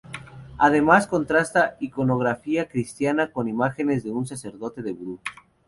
[0.57, 5.19] Además contrasta iconografía cristiana con imágenes de un sacerdote de vudú.